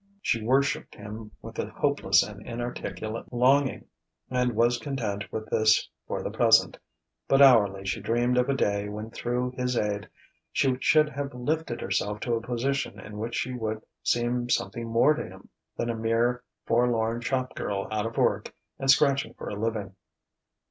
[0.19, 3.85] She worshipped him with a hopeless and inarticulate longing,
[4.31, 6.75] and was content with this for the present;
[7.27, 10.09] but hourly she dreamed of a day when through his aid
[10.51, 15.13] she should have lifted herself to a position in which she would seem something more
[15.13, 19.55] to him than a mere, forlorn shop girl out of work and scratching for a
[19.55, 19.93] living.